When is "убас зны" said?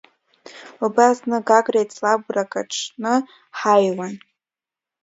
0.85-1.37